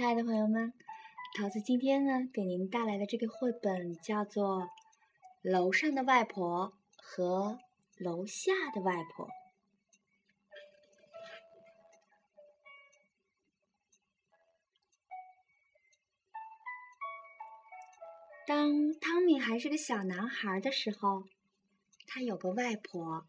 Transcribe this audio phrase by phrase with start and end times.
[0.00, 0.72] 亲爱的朋友们，
[1.36, 4.62] 桃子今天呢给您带来的这个绘本叫做
[5.42, 7.58] 《楼上的外婆和
[7.98, 9.26] 楼下的外婆》。
[18.46, 21.24] 当汤米还是个小男孩的时候，
[22.06, 23.26] 他有个外婆，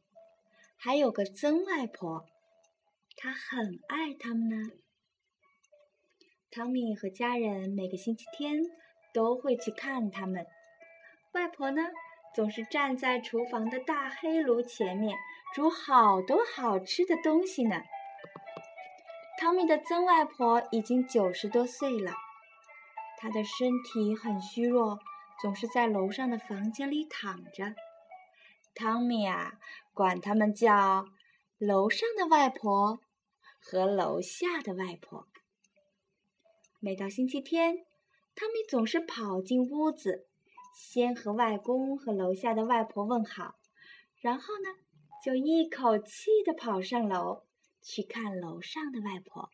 [0.77, 2.25] 还有个曾外婆，
[3.17, 4.80] 他很爱他们呢。
[6.53, 8.57] 汤米和家人每个星期天
[9.13, 10.45] 都会去看他们。
[11.31, 11.81] 外婆呢，
[12.35, 15.17] 总是站在厨房的大黑炉前面
[15.55, 17.81] 煮好多好吃的东西呢。
[19.39, 22.11] 汤米的曾外婆已经九十多岁了，
[23.17, 24.99] 她的身体很虚弱，
[25.41, 27.73] 总是在楼上的房间里躺着。
[28.75, 29.53] 汤米啊，
[29.93, 31.05] 管他们叫
[31.57, 32.99] 楼上的外婆
[33.61, 35.27] 和楼下的外婆。
[36.83, 37.85] 每到星期天，
[38.33, 40.25] 汤米总是跑进屋子，
[40.73, 43.53] 先和外公和楼下的外婆问好，
[44.19, 44.69] 然后呢，
[45.23, 47.43] 就一口气的跑上楼
[47.83, 49.51] 去看楼上的外婆。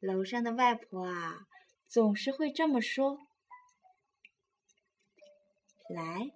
[0.00, 1.46] 楼上的外婆啊，
[1.86, 3.20] 总是会这么说
[5.88, 6.32] ：“来，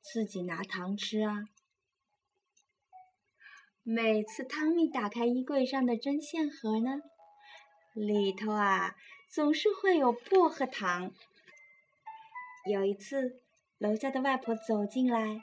[0.00, 1.44] 自己拿糖吃啊。”
[3.86, 7.02] 每次汤米打开衣柜上的针线盒呢。
[7.94, 8.96] 里头啊，
[9.28, 11.12] 总是会有薄荷糖。
[12.66, 13.40] 有一次，
[13.78, 15.40] 楼下的外婆走进来，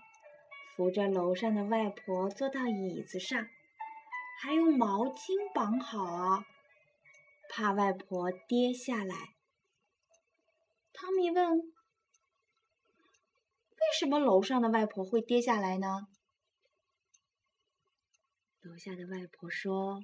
[0.75, 3.47] 扶着楼上的外婆坐到椅子上，
[4.41, 6.43] 还用毛巾绑好，
[7.49, 9.15] 怕外婆跌下来。
[10.91, 11.57] 汤米问
[13.79, 16.07] ：“为什么楼上的外婆会跌下来呢？”
[18.59, 20.03] 楼下的外婆说。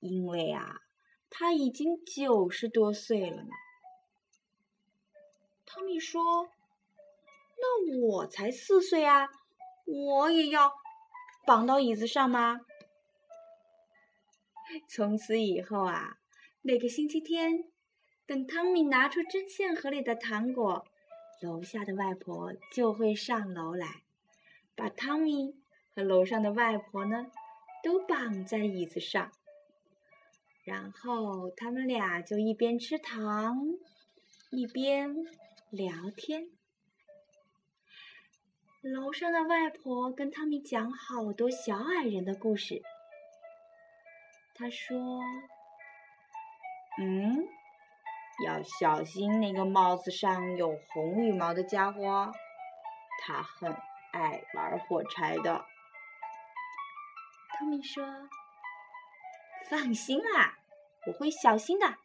[0.00, 0.80] 因为啊，
[1.30, 3.50] 他已经九十多岁了呢。
[5.64, 6.50] 汤米说
[7.60, 9.28] ：“那我才四岁啊，
[9.86, 10.72] 我也要
[11.46, 12.60] 绑到椅子上吗？”
[14.88, 16.18] 从此以后啊，
[16.62, 17.64] 每个星期天，
[18.26, 20.86] 等汤米拿出针线盒里的糖果，
[21.40, 24.02] 楼下的外婆就会上楼来，
[24.74, 25.54] 把汤米
[25.94, 27.30] 和楼上的外婆呢
[27.82, 29.32] 都绑在椅子上。
[30.70, 33.56] 然后他们俩就一边吃糖，
[34.52, 35.12] 一边
[35.70, 36.48] 聊天。
[38.80, 42.82] 楼上的外婆跟汤米讲好多小矮人的故事。
[44.54, 44.96] 她说
[47.02, 47.44] ：“嗯，
[48.46, 52.32] 要小心那个帽子上有红羽毛的家伙，
[53.20, 53.76] 他很
[54.12, 55.64] 爱玩火柴的。”
[57.58, 58.04] 汤米说
[59.68, 60.58] ：“放心啦。”
[61.06, 61.96] 我会小心的。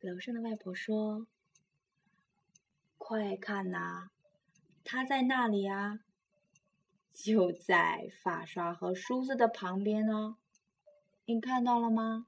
[0.00, 1.26] 楼上的外婆说
[2.98, 4.10] ：“快看呐，
[4.84, 6.00] 他在那里啊，
[7.12, 10.36] 就在发刷和梳子的旁边呢。
[11.24, 12.26] 你看到了吗？”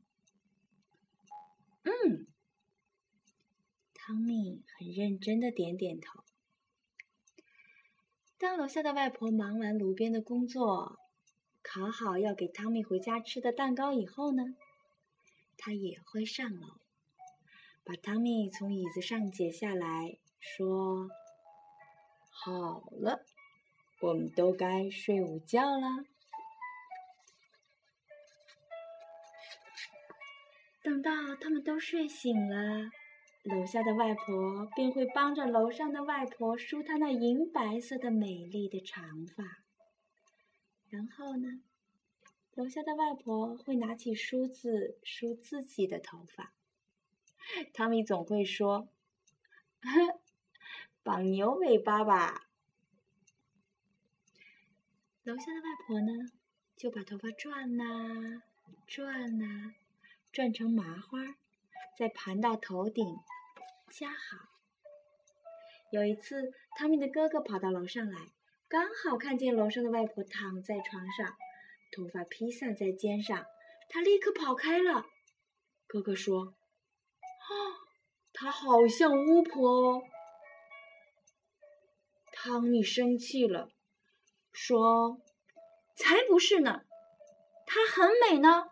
[1.82, 2.26] 嗯，
[3.92, 6.24] 汤米很认真的点点头。
[8.38, 10.98] 当楼下的外婆忙完炉边的工作。
[11.66, 14.54] 烤好要给汤米回家吃的蛋糕以后呢，
[15.56, 16.78] 他也会上楼，
[17.82, 21.08] 把汤米从椅子上解下来，说
[22.30, 23.24] ：“好了，
[24.02, 26.04] 我们都该睡午觉了。”
[30.84, 31.10] 等到
[31.40, 32.90] 他们都睡醒了，
[33.42, 39.63] 楼下的外婆便会帮着楼上的外婆梳她那银白色的美丽的长发。
[40.94, 41.60] 然后呢，
[42.54, 46.52] 楼下的外婆会拿起梳子梳自己的头发。
[47.72, 48.88] 汤米总会说
[51.02, 52.48] ：“绑牛尾巴吧。”
[55.24, 56.30] 楼下的外婆呢，
[56.76, 58.44] 就把头发转呐
[58.86, 59.74] 转呐，
[60.30, 61.34] 转成麻花，
[61.98, 63.18] 再盘到头顶，
[63.90, 64.48] 夹好。
[65.90, 68.30] 有一次，汤米的哥哥跑到楼上来。
[68.74, 71.36] 刚好看见楼上的外婆躺在床上，
[71.92, 73.46] 头发披散在肩上，
[73.88, 75.06] 他立刻跑开了。
[75.86, 76.56] 哥哥说
[77.38, 77.54] ：“啊，
[78.32, 80.02] 她好像巫婆哦。”
[82.34, 83.70] 汤米生气了，
[84.50, 85.20] 说
[85.94, 86.82] ：“才不是呢，
[87.66, 88.70] 她很美呢。”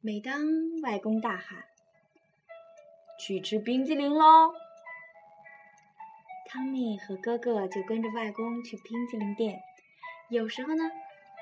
[0.00, 1.66] 每当外公大喊
[3.20, 4.54] ：“去吃冰激凌喽！”
[6.46, 9.60] 汤米和哥哥就跟着外公去冰淇淋店，
[10.28, 10.84] 有时候呢，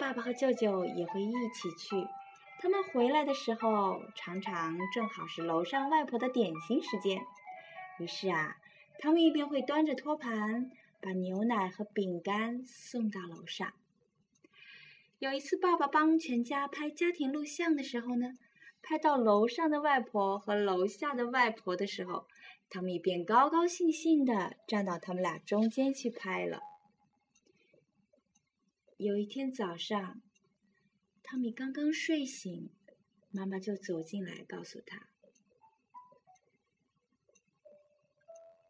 [0.01, 2.07] 爸爸和舅舅也会一起去。
[2.61, 7.21] 他们回来的时候，常常正好是楼上外婆的点心时间。
[7.99, 8.57] 于是啊，
[9.01, 10.71] 汤米一边会端着托盘，
[11.01, 13.73] 把牛奶和饼干送到楼上。
[15.19, 18.35] 有一次，爸爸帮全家拍家庭录像的时候呢，
[18.83, 22.27] 拍到楼上的外婆和楼下的外婆的时候，
[22.75, 26.63] 他们一边高高兴兴的站到他们俩中间去拍了。
[28.97, 30.23] 有一天早上。
[31.25, 32.69] 汤米刚刚睡醒，
[33.31, 35.09] 妈妈就走进来告诉他，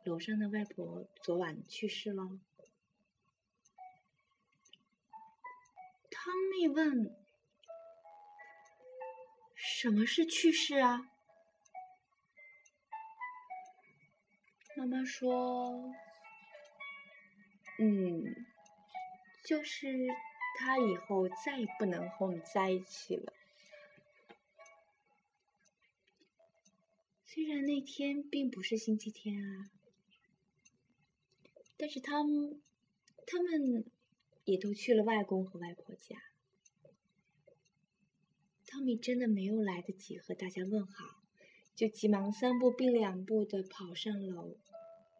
[0.05, 2.38] 楼上的外婆昨晚去世了。
[6.08, 7.12] 汤米问
[9.56, 11.10] ：“什么是去世啊？”
[14.76, 15.92] 妈妈说
[17.78, 18.46] ：“嗯，
[19.44, 20.08] 就是。”
[20.54, 23.32] 他以后再也不能和我们在一起了。
[27.24, 29.70] 虽然那天并不是星期天啊，
[31.78, 32.62] 但是他们
[33.26, 33.90] 他们
[34.44, 36.16] 也都去了外公和外婆家。
[38.66, 41.21] 汤米真的没有来得及和大家问好，
[41.74, 44.56] 就急忙三步并两步的跑上楼，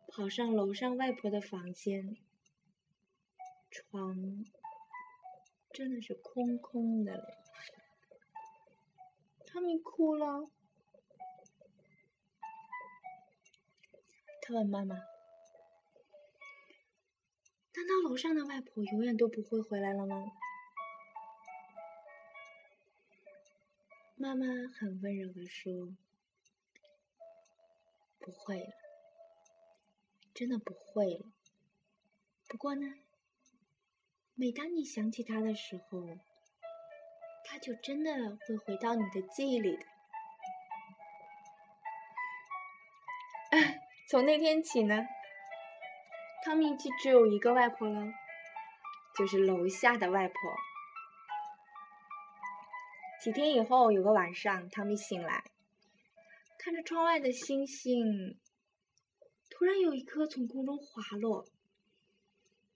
[0.09, 2.17] 跑上楼上外婆的房间，
[3.71, 4.45] 床。
[5.73, 7.39] 真的是空空的了，
[9.47, 10.51] 汤米哭了。
[14.43, 14.97] 他问妈妈
[17.75, 20.31] ：“难道楼上的外婆永远都不会回来了吗？”
[24.15, 24.45] 妈妈
[24.79, 25.97] 很温柔的说
[28.33, 28.73] ：“不会了，
[30.35, 31.27] 真的不会了。
[32.49, 32.95] 不过呢。”
[34.35, 36.01] 每当你想起他的时候，
[37.45, 39.85] 他就真的会回到你的记忆里的。
[44.09, 45.07] 从那天起呢，
[46.43, 48.11] 汤米就只有一个外婆了，
[49.15, 50.35] 就是楼下的外婆。
[53.23, 55.45] 几天以后，有个晚上，汤米醒来，
[56.65, 58.39] 看着窗外的星星，
[59.51, 61.45] 突然有一颗从空中滑落。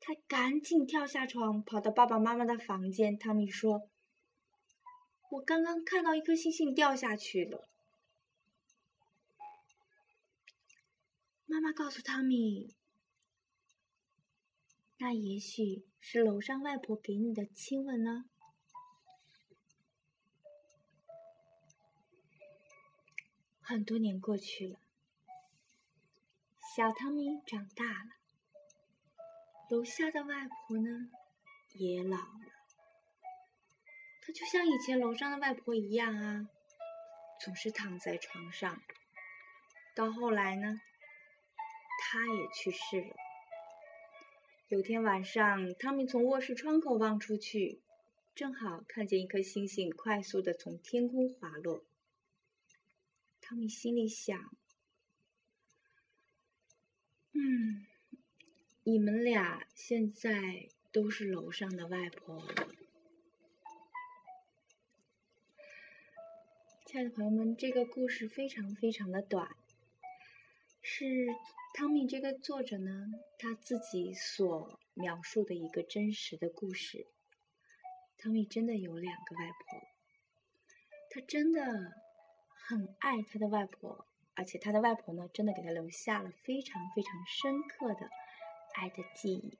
[0.01, 3.17] 他赶紧跳下床，跑到爸爸妈妈的房间。
[3.17, 3.89] 汤米说
[5.31, 7.69] ：“我刚刚看到一颗星星掉下去了。”
[11.47, 12.75] 妈妈告诉汤米
[14.99, 18.25] ：“那也许是楼上外婆给你的亲吻呢。”
[23.69, 24.79] 很多年过去了，
[26.77, 28.11] 小汤米长大了。
[29.69, 31.11] 楼下的外婆呢，
[31.73, 32.47] 也老了。
[34.23, 36.49] 她就像以前楼上的外婆一样啊，
[37.41, 38.81] 总是躺在床上。
[39.97, 40.81] 到后来呢，
[41.99, 43.17] 她也去世了。
[44.69, 47.81] 有天晚上，汤米从卧室窗口望出去，
[48.33, 51.83] 正好看见一颗星星快速的从天空滑落。
[53.49, 54.57] 汤米心里想
[57.31, 57.87] ：“嗯。”
[58.83, 62.45] 你们俩现在都是楼上的外婆。
[66.85, 69.57] 亲爱的朋友们，这个故事非常非常的短，
[70.83, 71.29] 是
[71.73, 77.07] 汤米这个作者呢他自己所描述的一个真实的故事。
[78.19, 79.81] 汤米真的有两个外婆，
[81.11, 81.93] 他真的
[82.69, 88.11] 很爱他的外婆，而且他的外婆呢真的给他留下了非常非常深刻的。
[88.75, 89.57] 爱的记忆，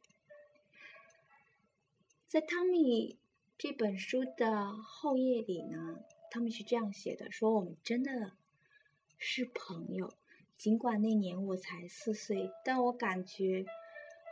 [2.29, 3.17] 在汤米
[3.57, 8.33] 这本书的后页里呢，汤米是这样写的：说我们真的
[9.17, 10.13] 是朋友，
[10.59, 13.65] 尽管那年我才四岁，但我感觉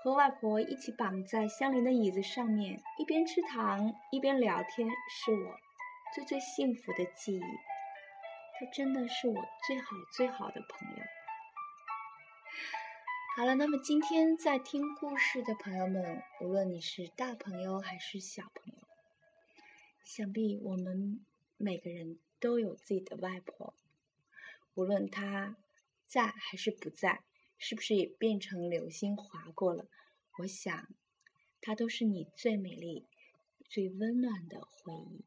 [0.02, 5.56] 和外婆一起绑在相邻的椅子上面，一边吃糖一边聊天，是我
[6.14, 7.42] 最最幸福的记忆。
[8.56, 9.34] 他真的是我
[9.66, 11.02] 最好最好的朋友。
[13.36, 18.86] 好了，那么今天在听故事的朋友们，无论你是大朋友还是小朋友，
[20.04, 21.24] 想必我们
[21.56, 23.74] 每个人都有自己的外婆，
[24.74, 25.56] 无论她
[26.06, 27.24] 在还是不在，
[27.58, 29.88] 是不是也变成流星划过了？
[30.38, 30.88] 我想，
[31.60, 33.08] 她都是你最美丽、
[33.68, 35.24] 最温暖的回忆。